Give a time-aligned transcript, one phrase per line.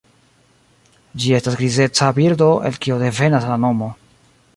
[1.23, 3.91] Ĝi estas grizeca birdo, el kio devenas la nomo.